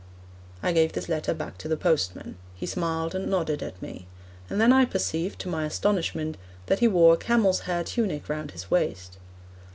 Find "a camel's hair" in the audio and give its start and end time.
7.13-7.83